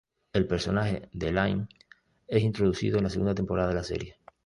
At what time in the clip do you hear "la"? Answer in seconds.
3.03-3.11, 3.75-3.83